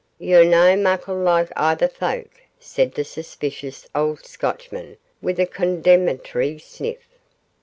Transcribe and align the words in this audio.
'You're 0.17 0.45
no 0.45 0.75
muckle 0.75 1.15
like 1.15 1.49
ither 1.55 1.87
folk,' 1.87 2.41
said 2.59 2.93
the 2.95 3.03
suspicious 3.03 3.87
old 3.93 4.25
Scotchman, 4.25 4.97
with 5.21 5.39
a 5.39 5.45
condemnatory 5.45 6.57
sniff. 6.57 7.05